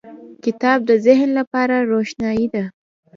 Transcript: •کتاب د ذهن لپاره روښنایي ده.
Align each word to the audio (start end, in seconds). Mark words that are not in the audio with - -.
•کتاب 0.43 0.79
د 0.89 0.91
ذهن 1.05 1.29
لپاره 1.39 1.75
روښنایي 1.91 2.47
ده. 2.53 2.63